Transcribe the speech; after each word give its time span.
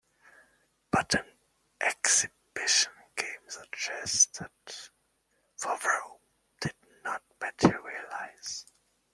But 0.91 1.13
an 1.13 1.25
exhibition 1.79 2.93
game 3.15 3.45
suggested 3.47 4.49
for 5.55 5.77
Rome 5.77 6.17
did 6.59 6.73
not 7.03 7.21
materialise. 7.39 8.65